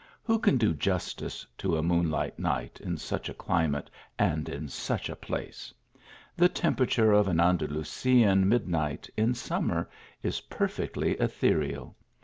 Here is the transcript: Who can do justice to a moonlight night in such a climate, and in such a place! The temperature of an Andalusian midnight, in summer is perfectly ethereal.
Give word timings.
Who 0.23 0.39
can 0.39 0.57
do 0.57 0.73
justice 0.73 1.45
to 1.59 1.77
a 1.77 1.83
moonlight 1.83 2.39
night 2.39 2.81
in 2.83 2.97
such 2.97 3.29
a 3.29 3.35
climate, 3.35 3.91
and 4.17 4.49
in 4.49 4.67
such 4.67 5.09
a 5.09 5.15
place! 5.15 5.71
The 6.35 6.49
temperature 6.49 7.11
of 7.13 7.27
an 7.27 7.39
Andalusian 7.39 8.49
midnight, 8.49 9.11
in 9.15 9.35
summer 9.35 9.87
is 10.23 10.41
perfectly 10.41 11.11
ethereal. 11.17 11.95